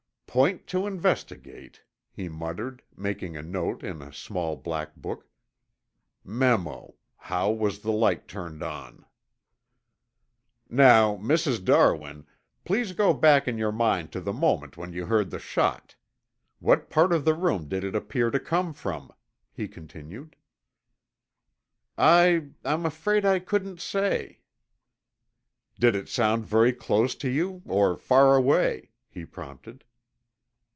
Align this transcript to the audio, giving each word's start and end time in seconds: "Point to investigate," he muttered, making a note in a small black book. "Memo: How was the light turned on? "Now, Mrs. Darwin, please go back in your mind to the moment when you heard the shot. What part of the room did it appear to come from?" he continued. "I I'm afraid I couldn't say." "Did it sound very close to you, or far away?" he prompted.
"Point 0.33 0.65
to 0.67 0.87
investigate," 0.87 1.83
he 2.09 2.29
muttered, 2.29 2.83
making 2.95 3.35
a 3.35 3.41
note 3.41 3.83
in 3.83 4.01
a 4.01 4.13
small 4.13 4.55
black 4.55 4.95
book. 4.95 5.27
"Memo: 6.23 6.95
How 7.17 7.51
was 7.51 7.79
the 7.81 7.91
light 7.91 8.29
turned 8.29 8.63
on? 8.63 9.03
"Now, 10.69 11.17
Mrs. 11.17 11.61
Darwin, 11.65 12.25
please 12.63 12.93
go 12.93 13.13
back 13.13 13.45
in 13.45 13.57
your 13.57 13.73
mind 13.73 14.13
to 14.13 14.21
the 14.21 14.31
moment 14.31 14.77
when 14.77 14.93
you 14.93 15.05
heard 15.07 15.31
the 15.31 15.37
shot. 15.39 15.97
What 16.59 16.89
part 16.89 17.11
of 17.11 17.25
the 17.25 17.33
room 17.35 17.67
did 17.67 17.83
it 17.83 17.93
appear 17.93 18.31
to 18.31 18.39
come 18.39 18.73
from?" 18.73 19.11
he 19.51 19.67
continued. 19.67 20.37
"I 21.97 22.51
I'm 22.63 22.85
afraid 22.85 23.25
I 23.25 23.39
couldn't 23.39 23.81
say." 23.81 24.39
"Did 25.77 25.93
it 25.93 26.07
sound 26.07 26.45
very 26.45 26.71
close 26.71 27.15
to 27.15 27.29
you, 27.29 27.63
or 27.65 27.97
far 27.97 28.37
away?" 28.37 28.91
he 29.09 29.25
prompted. 29.25 29.83